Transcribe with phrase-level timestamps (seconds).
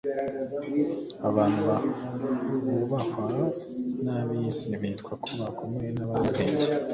[1.29, 1.57] Abantu
[2.79, 3.23] bubahwa
[4.05, 6.69] n'ab'isi, bitwa ko bakomeye n'abanyabwenge;